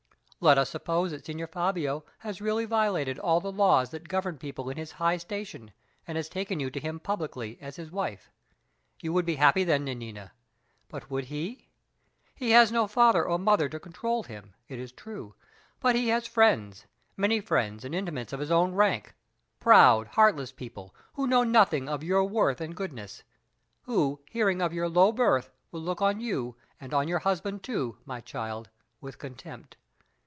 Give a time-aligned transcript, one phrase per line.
[0.43, 4.71] Let us suppose that Signor Fabio has really violated all the laws that govern people
[4.71, 5.71] in his high station
[6.07, 8.31] and has taken you to him publicly as his wife.
[8.99, 10.31] You would be happy then, Nanina;
[10.87, 11.67] but would he?
[12.33, 15.35] He has no father or mother to control him, it is true;
[15.79, 19.13] but he has friends many friends and intimates in his own rank
[19.59, 23.21] proud, heartless people, who know nothing of your worth and goodness;
[23.83, 27.99] who, hearing of your low birth, would look on you, and on your husband too,
[28.07, 29.77] my child, with contempt.